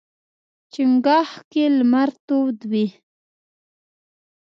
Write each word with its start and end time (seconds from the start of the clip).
چنګاښ 0.73 1.29
کې 1.51 1.63
لمر 1.77 2.09
تود 2.25 2.57
وي. 2.71 2.87